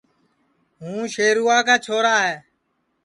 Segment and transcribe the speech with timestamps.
[0.79, 2.37] ہوں شیروا کا چھورا ہے